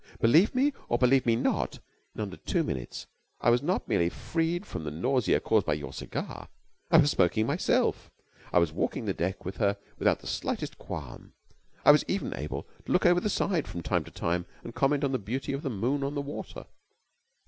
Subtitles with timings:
[0.19, 1.77] "Believe me or believe me not,
[2.15, 3.05] in under two minutes
[3.39, 6.49] I was not merely freed from the nausea caused by your cigar.
[6.89, 8.09] I was smoking myself!
[8.51, 11.33] I was walking the deck with her without the slightest qualm.
[11.85, 15.03] I was even able to look over the side from time to time and comment
[15.03, 16.65] on the beauty of the moon on the water